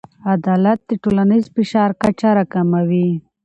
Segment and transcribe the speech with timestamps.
[0.33, 3.09] عدالت د ټولنیز فشار کچه راکموي.